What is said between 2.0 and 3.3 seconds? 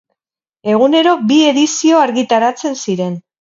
argitaratzen ziren.